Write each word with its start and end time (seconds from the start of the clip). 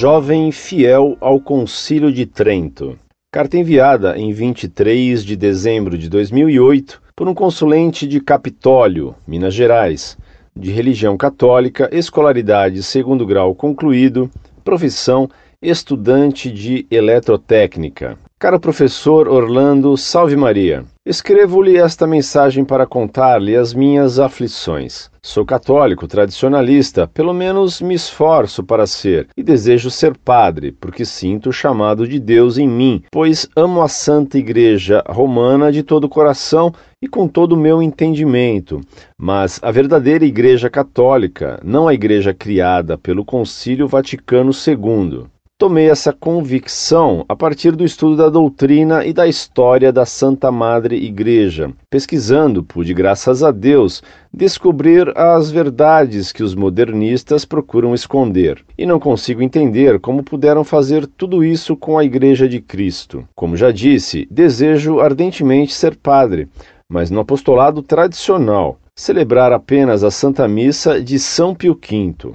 Jovem 0.00 0.50
fiel 0.50 1.18
ao 1.20 1.38
Concílio 1.38 2.10
de 2.10 2.24
Trento. 2.24 2.98
Carta 3.30 3.58
enviada 3.58 4.16
em 4.16 4.32
23 4.32 5.22
de 5.22 5.36
dezembro 5.36 5.98
de 5.98 6.08
2008 6.08 7.02
por 7.14 7.28
um 7.28 7.34
consulente 7.34 8.06
de 8.06 8.18
Capitólio, 8.18 9.14
Minas 9.28 9.52
Gerais, 9.52 10.16
de 10.56 10.70
religião 10.70 11.18
católica, 11.18 11.90
escolaridade 11.92 12.82
segundo 12.82 13.26
grau 13.26 13.54
concluído, 13.54 14.30
profissão 14.64 15.28
estudante 15.60 16.50
de 16.50 16.86
eletrotécnica. 16.90 18.16
Caro 18.42 18.58
professor 18.58 19.28
Orlando, 19.28 19.94
salve 19.98 20.34
Maria. 20.34 20.82
Escrevo-lhe 21.04 21.76
esta 21.76 22.06
mensagem 22.06 22.64
para 22.64 22.86
contar-lhe 22.86 23.54
as 23.54 23.74
minhas 23.74 24.18
aflições. 24.18 25.10
Sou 25.22 25.44
católico, 25.44 26.08
tradicionalista, 26.08 27.06
pelo 27.06 27.34
menos 27.34 27.82
me 27.82 27.92
esforço 27.92 28.64
para 28.64 28.86
ser, 28.86 29.28
e 29.36 29.42
desejo 29.42 29.90
ser 29.90 30.16
padre, 30.16 30.72
porque 30.72 31.04
sinto 31.04 31.50
o 31.50 31.52
chamado 31.52 32.08
de 32.08 32.18
Deus 32.18 32.56
em 32.56 32.66
mim, 32.66 33.02
pois 33.12 33.46
amo 33.54 33.82
a 33.82 33.88
Santa 33.88 34.38
Igreja 34.38 35.04
Romana 35.06 35.70
de 35.70 35.82
todo 35.82 36.04
o 36.04 36.08
coração 36.08 36.72
e 37.02 37.06
com 37.06 37.28
todo 37.28 37.52
o 37.52 37.60
meu 37.60 37.82
entendimento. 37.82 38.80
Mas 39.18 39.60
a 39.62 39.70
verdadeira 39.70 40.24
Igreja 40.24 40.70
Católica, 40.70 41.60
não 41.62 41.86
a 41.86 41.92
Igreja 41.92 42.32
criada 42.32 42.96
pelo 42.96 43.22
Concílio 43.22 43.86
Vaticano 43.86 44.50
II. 44.50 45.26
Tomei 45.60 45.90
essa 45.90 46.10
convicção 46.10 47.22
a 47.28 47.36
partir 47.36 47.76
do 47.76 47.84
estudo 47.84 48.16
da 48.16 48.30
doutrina 48.30 49.04
e 49.04 49.12
da 49.12 49.28
história 49.28 49.92
da 49.92 50.06
Santa 50.06 50.50
Madre 50.50 50.96
Igreja. 50.96 51.70
Pesquisando, 51.90 52.64
pude, 52.64 52.94
graças 52.94 53.42
a 53.42 53.50
Deus, 53.50 54.02
descobrir 54.32 55.12
as 55.14 55.50
verdades 55.50 56.32
que 56.32 56.42
os 56.42 56.54
modernistas 56.54 57.44
procuram 57.44 57.92
esconder. 57.92 58.64
E 58.78 58.86
não 58.86 58.98
consigo 58.98 59.42
entender 59.42 60.00
como 60.00 60.22
puderam 60.22 60.64
fazer 60.64 61.06
tudo 61.06 61.44
isso 61.44 61.76
com 61.76 61.98
a 61.98 62.04
Igreja 62.06 62.48
de 62.48 62.58
Cristo. 62.58 63.28
Como 63.36 63.54
já 63.54 63.70
disse, 63.70 64.26
desejo 64.30 64.98
ardentemente 64.98 65.74
ser 65.74 65.94
padre, 65.94 66.48
mas 66.88 67.10
no 67.10 67.20
apostolado 67.20 67.82
tradicional, 67.82 68.78
celebrar 68.96 69.52
apenas 69.52 70.04
a 70.04 70.10
Santa 70.10 70.48
Missa 70.48 70.98
de 70.98 71.18
São 71.18 71.54
Pio 71.54 71.74
V. 71.74 72.32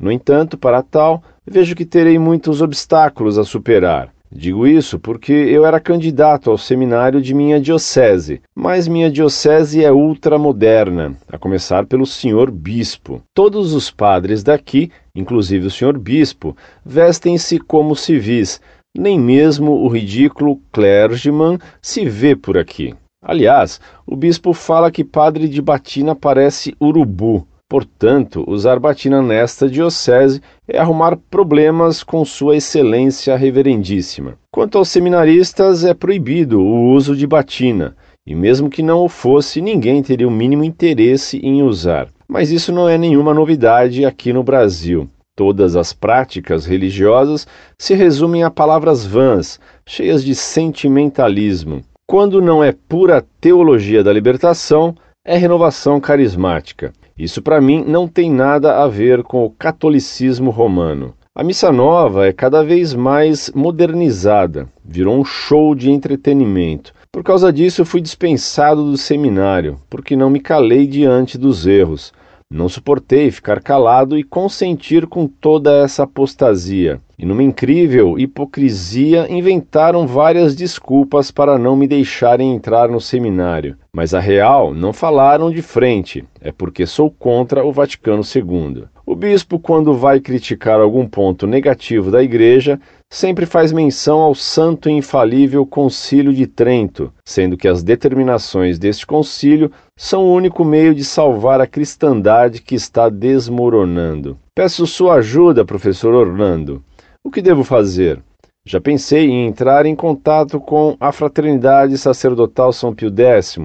No 0.00 0.12
entanto, 0.12 0.56
para 0.56 0.80
tal, 0.80 1.24
vejo 1.48 1.74
que 1.74 1.84
terei 1.84 2.18
muitos 2.18 2.60
obstáculos 2.60 3.38
a 3.38 3.44
superar. 3.44 4.12
Digo 4.30 4.66
isso 4.66 4.98
porque 4.98 5.32
eu 5.32 5.64
era 5.64 5.80
candidato 5.80 6.50
ao 6.50 6.58
seminário 6.58 7.20
de 7.20 7.32
minha 7.32 7.58
diocese, 7.58 8.42
mas 8.54 8.86
minha 8.86 9.10
diocese 9.10 9.82
é 9.82 9.90
ultramoderna, 9.90 11.16
a 11.32 11.38
começar 11.38 11.86
pelo 11.86 12.04
senhor 12.04 12.50
bispo. 12.50 13.22
Todos 13.34 13.72
os 13.72 13.90
padres 13.90 14.42
daqui, 14.42 14.90
inclusive 15.14 15.66
o 15.66 15.70
senhor 15.70 15.98
bispo, 15.98 16.54
vestem-se 16.84 17.58
como 17.58 17.96
civis, 17.96 18.60
nem 18.94 19.18
mesmo 19.18 19.72
o 19.72 19.88
ridículo 19.88 20.60
clergyman 20.72 21.58
se 21.80 22.04
vê 22.04 22.36
por 22.36 22.58
aqui. 22.58 22.94
Aliás, 23.24 23.80
o 24.06 24.14
bispo 24.14 24.52
fala 24.52 24.90
que 24.90 25.02
padre 25.02 25.48
de 25.48 25.62
batina 25.62 26.14
parece 26.14 26.76
urubu. 26.80 27.46
Portanto, 27.70 28.44
usar 28.48 28.78
batina 28.78 29.20
nesta 29.20 29.68
diocese 29.68 30.40
é 30.66 30.78
arrumar 30.78 31.18
problemas 31.30 32.02
com 32.02 32.24
Sua 32.24 32.56
Excelência 32.56 33.36
Reverendíssima. 33.36 34.38
Quanto 34.50 34.78
aos 34.78 34.88
seminaristas, 34.88 35.84
é 35.84 35.92
proibido 35.92 36.62
o 36.62 36.92
uso 36.92 37.14
de 37.14 37.26
batina, 37.26 37.94
e 38.26 38.34
mesmo 38.34 38.70
que 38.70 38.82
não 38.82 39.04
o 39.04 39.08
fosse, 39.08 39.60
ninguém 39.60 40.02
teria 40.02 40.26
o 40.26 40.30
mínimo 40.30 40.64
interesse 40.64 41.38
em 41.42 41.62
usar. 41.62 42.08
Mas 42.26 42.50
isso 42.50 42.72
não 42.72 42.88
é 42.88 42.96
nenhuma 42.96 43.34
novidade 43.34 44.04
aqui 44.04 44.32
no 44.32 44.42
Brasil. 44.42 45.06
Todas 45.36 45.76
as 45.76 45.92
práticas 45.92 46.64
religiosas 46.64 47.46
se 47.78 47.94
resumem 47.94 48.44
a 48.44 48.50
palavras 48.50 49.04
vãs, 49.04 49.60
cheias 49.86 50.24
de 50.24 50.34
sentimentalismo. 50.34 51.82
Quando 52.06 52.40
não 52.40 52.64
é 52.64 52.72
pura 52.72 53.24
teologia 53.40 54.02
da 54.02 54.12
libertação, 54.12 54.94
é 55.24 55.36
renovação 55.36 56.00
carismática. 56.00 56.92
Isso 57.18 57.42
para 57.42 57.60
mim 57.60 57.82
não 57.84 58.06
tem 58.06 58.30
nada 58.30 58.80
a 58.80 58.86
ver 58.86 59.24
com 59.24 59.44
o 59.44 59.50
catolicismo 59.50 60.50
romano. 60.50 61.14
A 61.34 61.42
missa 61.42 61.72
nova 61.72 62.26
é 62.26 62.32
cada 62.32 62.62
vez 62.62 62.94
mais 62.94 63.50
modernizada, 63.54 64.68
virou 64.84 65.18
um 65.18 65.24
show 65.24 65.74
de 65.74 65.90
entretenimento. 65.90 66.92
Por 67.10 67.24
causa 67.24 67.52
disso, 67.52 67.84
fui 67.84 68.00
dispensado 68.00 68.84
do 68.84 68.96
seminário, 68.96 69.80
porque 69.90 70.14
não 70.14 70.30
me 70.30 70.38
calei 70.38 70.86
diante 70.86 71.36
dos 71.36 71.66
erros. 71.66 72.12
Não 72.50 72.66
suportei 72.66 73.30
ficar 73.30 73.60
calado 73.60 74.16
e 74.16 74.24
consentir 74.24 75.06
com 75.06 75.26
toda 75.26 75.84
essa 75.84 76.04
apostasia. 76.04 76.98
E 77.18 77.26
numa 77.26 77.42
incrível 77.42 78.18
hipocrisia, 78.18 79.30
inventaram 79.30 80.06
várias 80.06 80.56
desculpas 80.56 81.30
para 81.30 81.58
não 81.58 81.76
me 81.76 81.86
deixarem 81.86 82.54
entrar 82.54 82.88
no 82.88 83.02
seminário. 83.02 83.76
Mas 83.92 84.14
a 84.14 84.20
real 84.20 84.72
não 84.72 84.94
falaram 84.94 85.50
de 85.50 85.60
frente, 85.60 86.24
é 86.40 86.50
porque 86.50 86.86
sou 86.86 87.10
contra 87.10 87.62
o 87.62 87.70
Vaticano 87.70 88.22
II. 88.22 88.84
O 89.04 89.14
bispo, 89.14 89.58
quando 89.58 89.92
vai 89.92 90.18
criticar 90.18 90.80
algum 90.80 91.06
ponto 91.06 91.46
negativo 91.46 92.10
da 92.10 92.22
Igreja, 92.22 92.80
sempre 93.18 93.46
faz 93.46 93.72
menção 93.72 94.20
ao 94.20 94.34
santo 94.34 94.88
e 94.88 94.92
infalível 94.92 95.66
Concílio 95.66 96.32
de 96.32 96.46
Trento, 96.46 97.12
sendo 97.24 97.56
que 97.56 97.66
as 97.66 97.82
determinações 97.82 98.78
deste 98.78 99.06
concílio 99.06 99.72
são 99.96 100.24
o 100.24 100.32
único 100.32 100.64
meio 100.64 100.94
de 100.94 101.04
salvar 101.04 101.60
a 101.60 101.66
cristandade 101.66 102.62
que 102.62 102.74
está 102.74 103.08
desmoronando. 103.08 104.38
Peço 104.54 104.86
sua 104.86 105.14
ajuda, 105.14 105.64
professor 105.64 106.14
Orlando. 106.14 106.82
O 107.24 107.30
que 107.30 107.42
devo 107.42 107.64
fazer? 107.64 108.22
Já 108.68 108.78
pensei 108.78 109.30
em 109.30 109.46
entrar 109.46 109.86
em 109.86 109.96
contato 109.96 110.60
com 110.60 110.94
a 111.00 111.10
Fraternidade 111.10 111.96
Sacerdotal 111.96 112.70
São 112.70 112.94
Pio 112.94 113.10
X. 113.10 113.58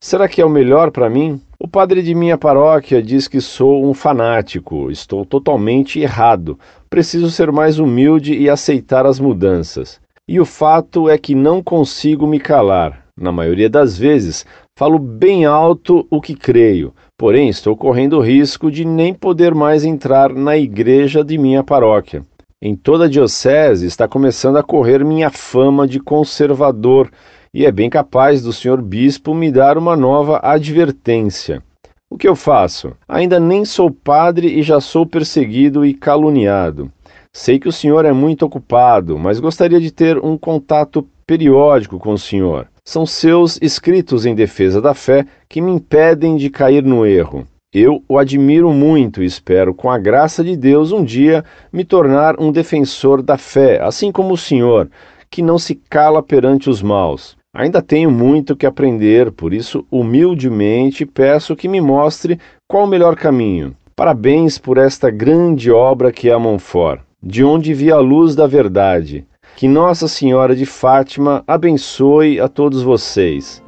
Será 0.00 0.26
que 0.26 0.40
é 0.40 0.46
o 0.46 0.48
melhor 0.48 0.90
para 0.90 1.10
mim? 1.10 1.38
O 1.60 1.68
padre 1.68 2.02
de 2.02 2.14
minha 2.14 2.38
paróquia 2.38 3.02
diz 3.02 3.28
que 3.28 3.38
sou 3.38 3.84
um 3.84 3.92
fanático. 3.92 4.90
Estou 4.90 5.26
totalmente 5.26 6.00
errado. 6.00 6.58
Preciso 6.88 7.30
ser 7.30 7.52
mais 7.52 7.78
humilde 7.78 8.32
e 8.32 8.48
aceitar 8.48 9.04
as 9.04 9.20
mudanças. 9.20 10.00
E 10.26 10.40
o 10.40 10.46
fato 10.46 11.10
é 11.10 11.18
que 11.18 11.34
não 11.34 11.62
consigo 11.62 12.26
me 12.26 12.40
calar. 12.40 13.04
Na 13.14 13.30
maioria 13.30 13.68
das 13.68 13.98
vezes, 13.98 14.46
falo 14.74 14.98
bem 14.98 15.44
alto 15.44 16.06
o 16.10 16.18
que 16.18 16.34
creio, 16.34 16.94
porém 17.18 17.50
estou 17.50 17.76
correndo 17.76 18.16
o 18.16 18.22
risco 18.22 18.70
de 18.70 18.86
nem 18.86 19.12
poder 19.12 19.54
mais 19.54 19.84
entrar 19.84 20.32
na 20.32 20.56
igreja 20.56 21.22
de 21.22 21.36
minha 21.36 21.62
paróquia. 21.62 22.24
Em 22.60 22.74
toda 22.74 23.04
a 23.04 23.08
diocese 23.08 23.84
está 23.84 24.08
começando 24.08 24.56
a 24.56 24.62
correr 24.62 25.04
minha 25.04 25.28
fama 25.28 25.86
de 25.86 26.00
conservador, 26.00 27.10
e 27.52 27.66
é 27.66 27.70
bem 27.70 27.90
capaz 27.90 28.42
do 28.42 28.50
senhor 28.50 28.80
bispo 28.80 29.34
me 29.34 29.52
dar 29.52 29.76
uma 29.76 29.94
nova 29.94 30.40
advertência. 30.42 31.62
O 32.08 32.16
que 32.16 32.26
eu 32.26 32.34
faço? 32.34 32.96
Ainda 33.06 33.38
nem 33.38 33.66
sou 33.66 33.90
padre 33.90 34.58
e 34.58 34.62
já 34.62 34.80
sou 34.80 35.04
perseguido 35.04 35.84
e 35.84 35.92
caluniado. 35.92 36.90
Sei 37.30 37.58
que 37.58 37.68
o 37.68 37.72
senhor 37.72 38.06
é 38.06 38.12
muito 38.12 38.46
ocupado, 38.46 39.18
mas 39.18 39.38
gostaria 39.38 39.78
de 39.78 39.90
ter 39.90 40.16
um 40.16 40.38
contato 40.38 41.06
periódico 41.26 41.98
com 41.98 42.14
o 42.14 42.18
senhor. 42.18 42.68
São 42.82 43.04
seus 43.04 43.58
escritos 43.60 44.24
em 44.24 44.34
defesa 44.34 44.80
da 44.80 44.94
fé 44.94 45.26
que 45.46 45.60
me 45.60 45.72
impedem 45.72 46.38
de 46.38 46.48
cair 46.48 46.82
no 46.82 47.04
erro. 47.04 47.46
Eu 47.78 48.02
o 48.08 48.16
admiro 48.16 48.72
muito 48.72 49.22
e 49.22 49.26
espero, 49.26 49.74
com 49.74 49.90
a 49.90 49.98
graça 49.98 50.42
de 50.42 50.56
Deus, 50.56 50.92
um 50.92 51.04
dia 51.04 51.44
me 51.70 51.84
tornar 51.84 52.40
um 52.40 52.50
defensor 52.50 53.20
da 53.20 53.36
fé, 53.36 53.78
assim 53.82 54.10
como 54.10 54.32
o 54.32 54.36
Senhor, 54.38 54.88
que 55.30 55.42
não 55.42 55.58
se 55.58 55.74
cala 55.74 56.22
perante 56.22 56.70
os 56.70 56.80
maus. 56.80 57.36
Ainda 57.54 57.82
tenho 57.82 58.10
muito 58.10 58.56
que 58.56 58.64
aprender, 58.64 59.30
por 59.30 59.52
isso, 59.52 59.84
humildemente 59.90 61.04
peço 61.04 61.54
que 61.54 61.68
me 61.68 61.78
mostre 61.78 62.40
qual 62.66 62.84
o 62.84 62.86
melhor 62.86 63.14
caminho. 63.14 63.76
Parabéns 63.94 64.56
por 64.56 64.78
esta 64.78 65.10
grande 65.10 65.70
obra 65.70 66.10
que 66.10 66.30
é 66.30 66.32
a 66.32 66.38
Monfort, 66.38 67.02
de 67.22 67.44
onde 67.44 67.74
vi 67.74 67.92
a 67.92 67.98
luz 67.98 68.34
da 68.34 68.46
verdade. 68.46 69.26
Que 69.54 69.68
Nossa 69.68 70.08
Senhora 70.08 70.56
de 70.56 70.64
Fátima 70.64 71.44
abençoe 71.46 72.40
a 72.40 72.48
todos 72.48 72.82
vocês. 72.82 73.62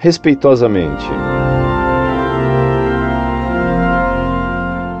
Respeitosamente. 0.00 1.06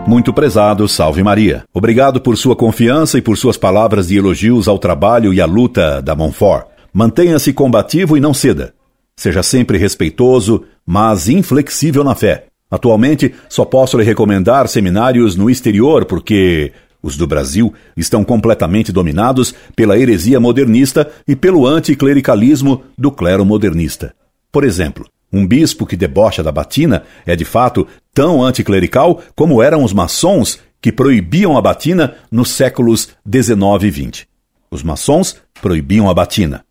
Muito 0.06 0.32
prezado, 0.32 0.88
salve 0.88 1.22
Maria. 1.22 1.64
Obrigado 1.72 2.20
por 2.20 2.36
sua 2.36 2.56
confiança 2.56 3.18
e 3.18 3.22
por 3.22 3.38
suas 3.38 3.56
palavras 3.56 4.08
de 4.08 4.16
elogios 4.16 4.66
ao 4.66 4.78
trabalho 4.78 5.32
e 5.32 5.40
à 5.40 5.46
luta 5.46 6.02
da 6.02 6.14
Montfort. 6.14 6.66
Mantenha-se 6.92 7.52
combativo 7.52 8.16
e 8.16 8.20
não 8.20 8.34
ceda. 8.34 8.74
Seja 9.16 9.42
sempre 9.42 9.78
respeitoso, 9.78 10.64
mas 10.84 11.28
inflexível 11.28 12.02
na 12.02 12.14
fé. 12.14 12.46
Atualmente, 12.70 13.32
só 13.48 13.64
posso 13.64 13.96
lhe 13.96 14.04
recomendar 14.04 14.66
seminários 14.66 15.36
no 15.36 15.48
exterior 15.48 16.04
porque 16.04 16.72
os 17.02 17.16
do 17.16 17.26
Brasil 17.26 17.72
estão 17.96 18.24
completamente 18.24 18.92
dominados 18.92 19.54
pela 19.76 19.98
heresia 19.98 20.40
modernista 20.40 21.10
e 21.26 21.36
pelo 21.36 21.66
anticlericalismo 21.66 22.82
do 22.98 23.10
clero 23.10 23.44
modernista. 23.44 24.14
Por 24.50 24.64
exemplo, 24.64 25.06
um 25.32 25.46
bispo 25.46 25.86
que 25.86 25.96
debocha 25.96 26.42
da 26.42 26.52
batina 26.52 27.04
é 27.24 27.34
de 27.34 27.44
fato 27.44 27.86
tão 28.12 28.42
anticlerical 28.42 29.22
como 29.34 29.62
eram 29.62 29.82
os 29.82 29.92
maçons 29.92 30.58
que 30.80 30.92
proibiam 30.92 31.56
a 31.56 31.62
batina 31.62 32.14
nos 32.30 32.50
séculos 32.50 33.10
19 33.24 33.86
e 33.86 33.90
20. 33.90 34.28
Os 34.70 34.82
maçons 34.82 35.36
proibiam 35.60 36.10
a 36.10 36.14
batina. 36.14 36.64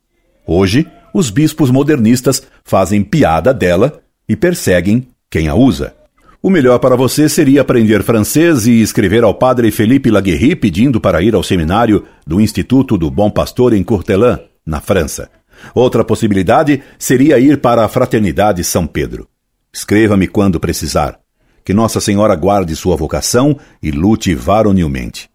Hoje, 0.46 0.86
os 1.14 1.30
bispos 1.30 1.70
modernistas 1.70 2.42
fazem 2.64 3.02
piada 3.02 3.52
dela 3.52 4.00
e 4.28 4.36
perseguem 4.36 5.08
quem 5.30 5.48
a 5.48 5.54
usa. 5.54 5.94
O 6.42 6.50
melhor 6.50 6.78
para 6.78 6.96
você 6.96 7.28
seria 7.28 7.62
aprender 7.62 8.02
francês 8.02 8.66
e 8.66 8.80
escrever 8.82 9.22
ao 9.22 9.32
padre 9.32 9.70
Felipe 9.70 10.10
Laguerre 10.10 10.56
pedindo 10.56 11.00
para 11.00 11.22
ir 11.22 11.34
ao 11.34 11.42
seminário 11.42 12.04
do 12.26 12.40
Instituto 12.40 12.98
do 12.98 13.10
Bom 13.10 13.30
Pastor 13.30 13.72
em 13.72 13.82
Courtelin, 13.84 14.38
na 14.66 14.80
França. 14.80 15.30
Outra 15.74 16.04
possibilidade 16.04 16.82
seria 16.98 17.38
ir 17.38 17.60
para 17.60 17.84
a 17.84 17.88
Fraternidade 17.88 18.62
São 18.64 18.86
Pedro. 18.86 19.28
Escreva-me 19.72 20.28
quando 20.28 20.60
precisar. 20.60 21.18
Que 21.64 21.72
Nossa 21.72 22.00
Senhora 22.00 22.34
guarde 22.34 22.74
sua 22.74 22.96
vocação 22.96 23.58
e 23.82 23.90
lute 23.90 24.34
varonilmente. 24.34 25.30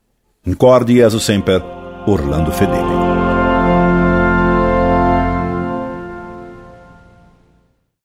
Incorde 0.45 0.95
Jesus 0.95 1.23
Semper, 1.23 1.61
Orlando 2.05 2.51
Fedeli. 2.51 3.06